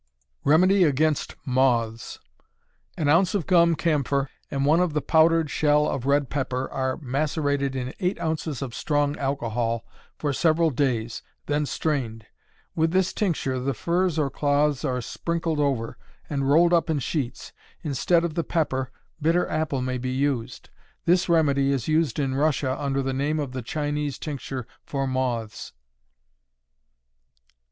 [0.43, 2.17] Remedy against Moths.
[2.97, 6.97] An ounce of gum camphor and one of the powdered shell of red pepper are
[6.97, 9.85] macerated in eight ounces of strong alcohol
[10.17, 12.25] for several days, then strained.
[12.75, 17.53] With this tincture the furs or cloths are sprinkled over, and rolled up in sheets.
[17.83, 18.89] Instead of the pepper,
[19.21, 20.71] bitter apple may be used.
[21.05, 25.73] This remedy is used in Russia under the name of the Chinese tincture for moths.